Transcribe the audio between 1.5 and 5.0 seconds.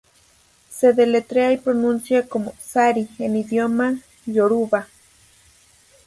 y pronuncia como "sari" en idioma yoruba.